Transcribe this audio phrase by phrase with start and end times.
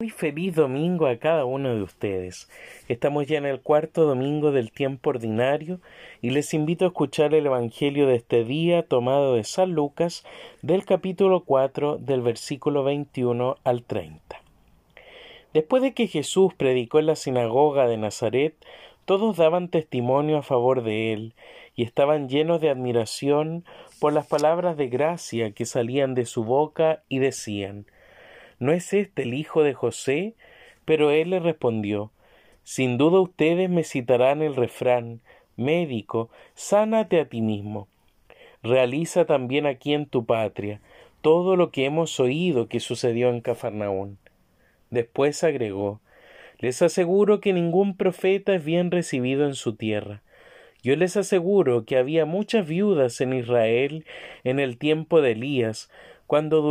[0.00, 2.48] Muy feliz domingo a cada uno de ustedes.
[2.88, 5.78] Estamos ya en el cuarto domingo del tiempo ordinario
[6.22, 10.24] y les invito a escuchar el Evangelio de este día tomado de San Lucas
[10.62, 14.40] del capítulo 4 del versículo 21 al 30.
[15.52, 18.54] Después de que Jesús predicó en la sinagoga de Nazaret,
[19.04, 21.34] todos daban testimonio a favor de él
[21.76, 23.66] y estaban llenos de admiración
[23.98, 27.84] por las palabras de gracia que salían de su boca y decían
[28.60, 30.34] ¿No es este el hijo de José?
[30.84, 32.12] Pero él le respondió
[32.62, 35.20] Sin duda ustedes me citarán el refrán
[35.56, 37.88] Médico, sánate a ti mismo.
[38.62, 40.80] Realiza también aquí en tu patria
[41.22, 44.18] todo lo que hemos oído que sucedió en Cafarnaún.
[44.90, 46.00] Después agregó
[46.58, 50.22] Les aseguro que ningún profeta es bien recibido en su tierra.
[50.82, 54.04] Yo les aseguro que había muchas viudas en Israel
[54.44, 55.90] en el tiempo de Elías,
[56.26, 56.62] cuando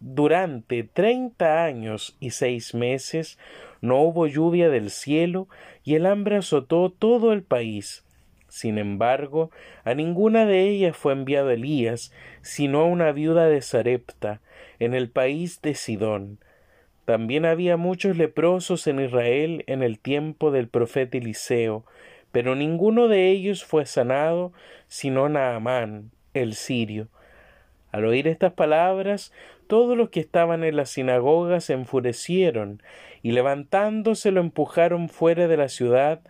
[0.00, 3.38] durante treinta años y seis meses
[3.80, 5.48] no hubo lluvia del cielo
[5.82, 8.04] y el hambre azotó todo el país.
[8.48, 9.50] Sin embargo,
[9.84, 14.40] a ninguna de ellas fue enviado Elías, sino a una viuda de Sarepta,
[14.78, 16.38] en el país de Sidón.
[17.04, 21.84] También había muchos leprosos en Israel en el tiempo del profeta Eliseo,
[22.32, 24.52] pero ninguno de ellos fue sanado,
[24.86, 27.08] sino Naamán, el sirio.
[27.92, 29.32] Al oír estas palabras,
[29.66, 32.82] todos los que estaban en la sinagoga se enfurecieron
[33.22, 36.20] y levantándose lo empujaron fuera de la ciudad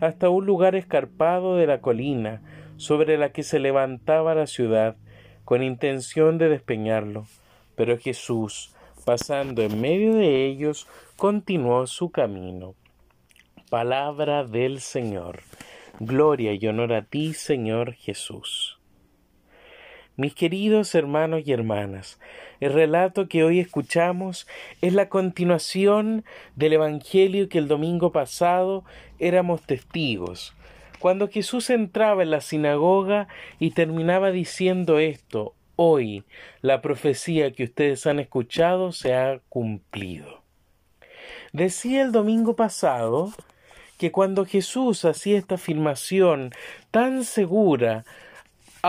[0.00, 2.42] hasta un lugar escarpado de la colina
[2.76, 4.96] sobre la que se levantaba la ciudad,
[5.44, 7.26] con intención de despeñarlo.
[7.74, 10.86] Pero Jesús, pasando en medio de ellos,
[11.16, 12.74] continuó su camino.
[13.68, 15.40] Palabra del Señor.
[16.00, 18.77] Gloria y honor a ti, Señor Jesús.
[20.18, 22.18] Mis queridos hermanos y hermanas,
[22.58, 24.48] el relato que hoy escuchamos
[24.80, 26.24] es la continuación
[26.56, 28.82] del Evangelio que el domingo pasado
[29.20, 30.56] éramos testigos.
[30.98, 33.28] Cuando Jesús entraba en la sinagoga
[33.60, 36.24] y terminaba diciendo esto, hoy
[36.62, 40.42] la profecía que ustedes han escuchado se ha cumplido.
[41.52, 43.32] Decía el domingo pasado
[43.98, 46.50] que cuando Jesús hacía esta afirmación
[46.90, 48.04] tan segura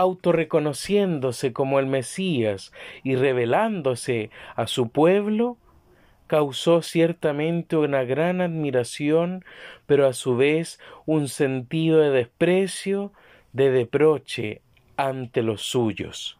[0.00, 2.72] autorreconociéndose como el Mesías
[3.04, 5.58] y revelándose a su pueblo,
[6.26, 9.44] causó ciertamente una gran admiración,
[9.84, 13.12] pero a su vez un sentido de desprecio,
[13.52, 14.62] de deproche
[14.96, 16.38] ante los suyos.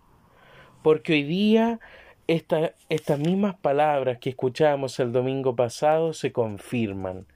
[0.82, 1.80] Porque hoy día
[2.26, 7.26] estas mismas palabras que escuchamos el domingo pasado se confirman.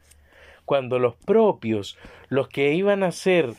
[0.65, 1.99] Cuando los propios,
[2.31, 3.53] los que iban a ser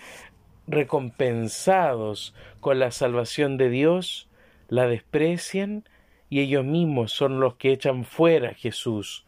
[0.67, 4.27] recompensados con la salvación de Dios,
[4.67, 5.83] la desprecian
[6.29, 9.25] y ellos mismos son los que echan fuera a Jesús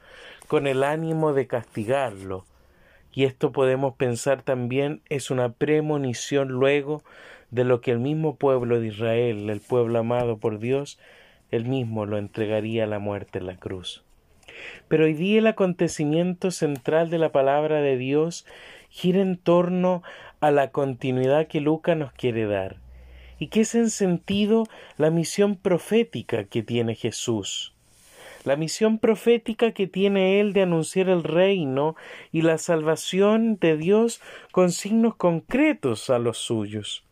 [0.48, 2.46] con el ánimo de castigarlo.
[3.14, 7.04] Y esto podemos pensar también es una premonición luego
[7.52, 11.00] de lo que el mismo pueblo de Israel, el pueblo amado por Dios,
[11.50, 14.04] él mismo lo entregaría a la muerte en la cruz.
[14.88, 18.46] Pero hoy día el acontecimiento central de la palabra de Dios
[18.90, 20.04] gira en torno
[20.40, 22.78] a la continuidad que Lucas nos quiere dar,
[23.40, 24.66] y que es en sentido
[24.98, 27.74] la misión profética que tiene Jesús,
[28.44, 31.96] la misión profética que tiene Él de anunciar el reino
[32.32, 34.22] y la salvación de Dios
[34.52, 37.04] con signos concretos a los suyos.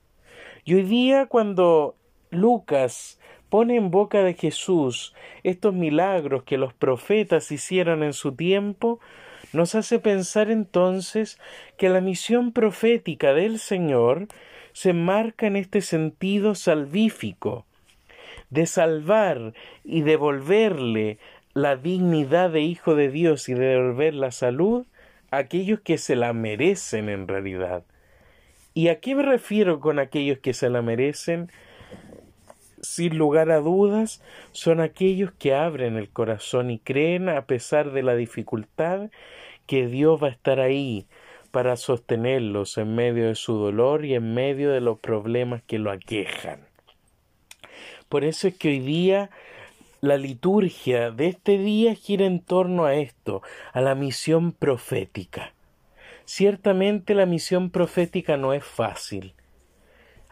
[0.63, 1.95] Y hoy día cuando
[2.31, 3.19] Lucas
[3.49, 5.13] pone en boca de Jesús
[5.43, 8.99] estos milagros que los profetas hicieron en su tiempo,
[9.53, 11.39] nos hace pensar entonces
[11.77, 14.27] que la misión profética del Señor
[14.73, 17.65] se marca en este sentido salvífico,
[18.49, 19.53] de salvar
[19.83, 21.17] y devolverle
[21.53, 24.85] la dignidad de Hijo de Dios y de devolver la salud
[25.31, 27.83] a aquellos que se la merecen en realidad.
[28.73, 31.49] ¿Y a qué me refiero con aquellos que se la merecen?
[32.85, 38.03] Sin lugar a dudas, son aquellos que abren el corazón y creen a pesar de
[38.03, 39.09] la dificultad
[39.65, 41.07] que Dios va a estar ahí
[41.51, 45.89] para sostenerlos en medio de su dolor y en medio de los problemas que lo
[45.89, 46.59] aquejan.
[48.07, 49.29] Por eso es que hoy día
[50.01, 53.41] la liturgia de este día gira en torno a esto,
[53.73, 55.53] a la misión profética.
[56.25, 59.33] Ciertamente la misión profética no es fácil.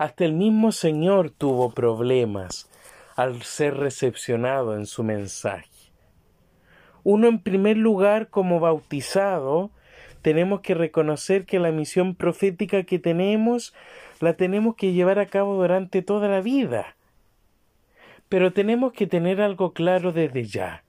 [0.04, 2.70] Hasta el mismo Señor tuvo problemas
[3.16, 5.94] al ser recepcionado en su mensaje.
[7.06, 9.72] Uno en primer lugar como bautizado
[10.22, 13.74] tenemos que reconocer que la misión profética que tenemos
[14.20, 16.98] la tenemos que llevar a cabo durante toda la vida.
[18.28, 20.84] Pero tenemos que tener algo claro desde ya.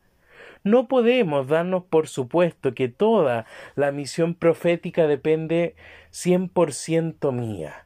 [0.65, 3.47] No podemos darnos por supuesto que toda
[3.77, 5.77] la misión profética depende
[6.11, 7.85] cien por ciento mía.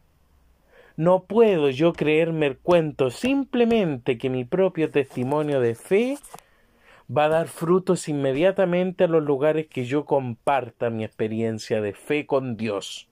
[0.99, 6.19] No puedo yo creerme el cuento simplemente que mi propio testimonio de fe
[7.09, 12.27] va a dar frutos inmediatamente a los lugares que yo comparta mi experiencia de fe
[12.27, 13.09] con Dios.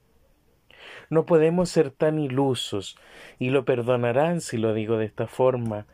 [1.11, 2.99] No podemos ser tan ilusos,
[3.39, 5.87] y lo perdonarán si lo digo de esta forma,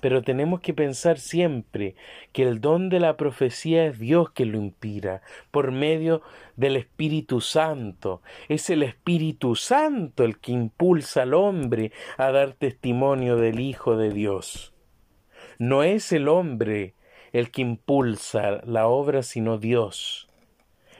[0.00, 1.94] pero tenemos que pensar siempre
[2.32, 6.22] que el don de la profecía es Dios que lo inspira por medio
[6.56, 8.22] del Espíritu Santo.
[8.48, 14.10] Es el Espíritu Santo el que impulsa al hombre a dar testimonio del Hijo de
[14.10, 14.72] Dios.
[15.58, 16.94] No es el hombre
[17.32, 20.28] el que impulsa la obra, sino Dios.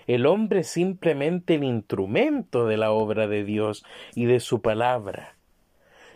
[0.06, 5.36] El hombre es simplemente el instrumento de la obra de Dios y de su palabra.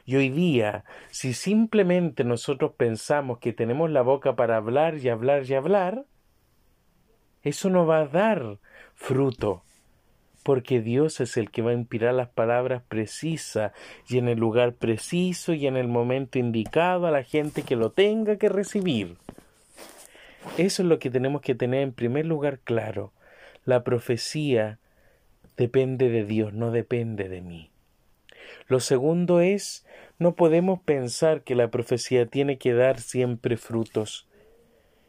[0.06, 5.44] Y hoy día, si simplemente nosotros pensamos que tenemos la boca para hablar y hablar
[5.48, 6.04] y hablar,
[7.42, 8.58] eso no va a dar
[8.94, 9.62] fruto,
[10.42, 13.72] porque Dios es el que va a inspirar las palabras precisas
[14.08, 17.90] y en el lugar preciso y en el momento indicado a la gente que lo
[17.90, 19.16] tenga que recibir.
[20.58, 23.12] Eso es lo que tenemos que tener en primer lugar claro.
[23.64, 24.78] La profecía
[25.56, 27.73] depende de Dios, no depende de mí.
[28.66, 29.86] Lo segundo es,
[30.18, 34.26] no podemos pensar que la profecía tiene que dar siempre frutos.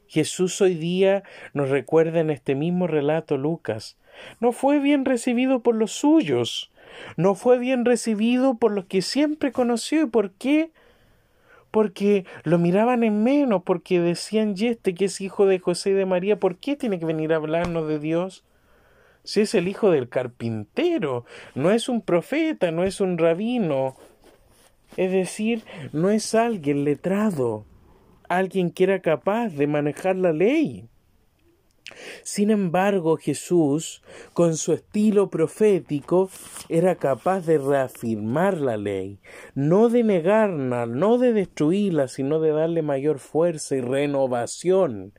[0.08, 1.24] Jesús hoy día
[1.54, 3.98] nos recuerda en este mismo relato Lucas,
[4.40, 6.72] no fue bien recibido por los suyos,
[7.18, 10.04] no fue bien recibido por los que siempre conoció.
[10.04, 10.72] ¿Y por qué?
[11.72, 15.94] Porque lo miraban en menos, porque decían, y este que es hijo de José y
[15.94, 18.44] de María, ¿por qué tiene que venir a hablarnos de Dios?
[19.26, 21.26] Si es el hijo del carpintero,
[21.56, 23.96] no es un profeta, no es un rabino,
[24.98, 27.66] es decir, no es alguien letrado,
[28.30, 30.88] alguien que era capaz de manejar la ley.
[32.24, 34.02] Sin embargo, Jesús,
[34.34, 36.30] con su estilo profético,
[36.70, 39.20] era capaz de reafirmar la ley,
[39.54, 45.14] no de negarla, no de destruirla, sino de darle mayor fuerza y renovación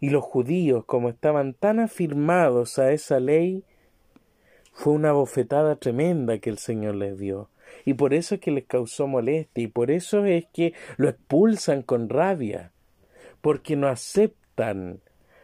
[0.00, 3.64] y los judíos, como estaban tan afirmados a esa ley,
[4.72, 7.48] fue una bofetada tremenda que el Señor les dio.
[7.84, 11.82] Y por eso es que les causó molestia, y por eso es que lo expulsan
[11.82, 12.72] con rabia,
[13.40, 15.00] porque no aceptan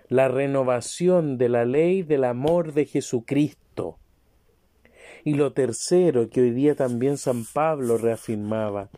[0.09, 3.99] la renovación de la ley del amor de Jesucristo.
[5.25, 8.91] Y lo tercero que hoy día también San Pablo reafirmaba,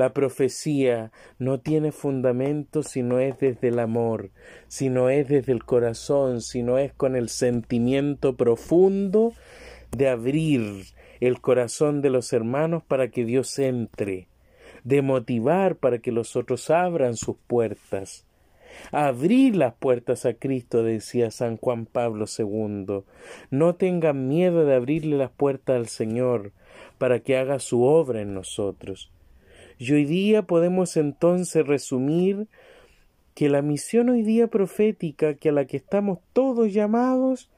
[0.00, 4.30] la profecía no tiene fundamento si no es desde el amor,
[4.66, 9.34] si no es desde el corazón, si no es con el sentimiento profundo
[9.90, 10.86] de abrir
[11.20, 14.28] el corazón de los hermanos para que Dios entre,
[14.84, 18.24] de motivar para que los otros abran sus puertas.
[18.92, 23.02] Abrir las puertas a Cristo, decía San Juan Pablo II.
[23.50, 26.52] No tengan miedo de abrirle las puertas al Señor
[26.96, 29.10] para que haga su obra en nosotros.
[29.80, 32.48] Y hoy día podemos entonces resumir
[33.34, 37.48] que la misión hoy día profética que a la que estamos todos llamados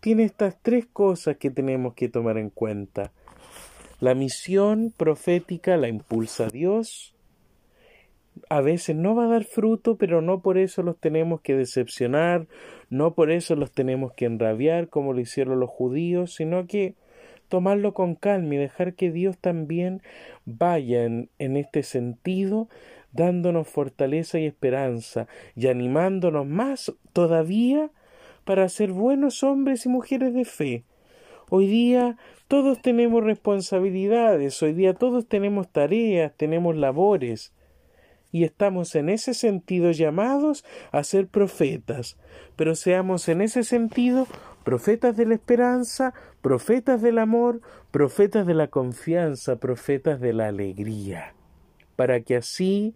[0.00, 3.12] tiene estas tres cosas que tenemos que tomar en cuenta.
[4.00, 7.14] La misión profética la impulsa Dios.
[8.48, 12.46] A veces no va a dar fruto, pero no por eso los tenemos que decepcionar,
[12.88, 16.94] no por eso los tenemos que enrabiar como lo hicieron los judíos, sino que
[17.48, 20.02] tomarlo con calma y dejar que Dios también
[20.44, 22.68] vaya en, este sentido,
[23.12, 25.26] dándonos fortaleza y esperanza
[25.56, 27.90] y animándonos más todavía
[28.44, 30.84] para ser buenos hombres y mujeres de fe.
[31.50, 37.52] Hoy día todos tenemos responsabilidades, hoy día todos tenemos tareas, tenemos labores,
[38.30, 42.16] y estamos en ese sentido llamados a ser profetas,
[42.56, 44.26] pero seamos en ese sentido
[44.68, 51.32] profetas de la esperanza, profetas del amor, profetas de la confianza, profetas de la alegría,
[51.96, 52.94] para que así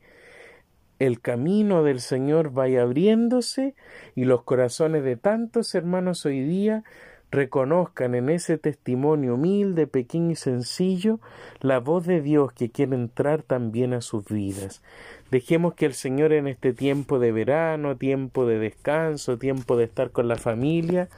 [0.99, 3.75] el camino del Señor vaya abriéndose
[4.15, 6.85] y los corazones de tantos hermanos hoy día
[7.33, 11.19] reconozcan en ese testimonio humilde, pequeño y sencillo
[11.61, 14.83] la voz de Dios que quiere entrar también a sus vidas.
[15.31, 20.11] Dejemos que el Señor en este tiempo de verano, tiempo de descanso, tiempo de estar
[20.11, 21.09] con la familia,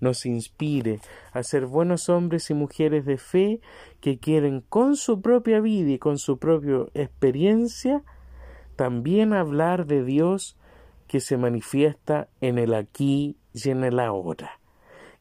[0.00, 1.00] nos inspire
[1.32, 3.60] a ser buenos hombres y mujeres de fe
[4.00, 8.02] que quieren con su propia vida y con su propia experiencia
[8.74, 10.56] también hablar de Dios
[11.08, 14.57] que se manifiesta en el aquí y en el ahora.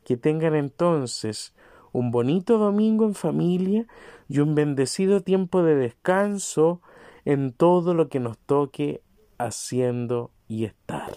[0.07, 1.53] Que tengan entonces
[1.91, 3.87] un bonito domingo en familia
[4.29, 6.81] y un bendecido tiempo de descanso
[7.25, 9.01] en todo lo que nos toque
[9.37, 11.11] haciendo y estar.